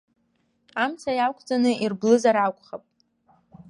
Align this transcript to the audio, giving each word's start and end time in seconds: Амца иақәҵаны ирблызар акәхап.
Амца 0.83 1.11
иақәҵаны 1.17 1.71
ирблызар 1.83 2.35
акәхап. 2.37 2.83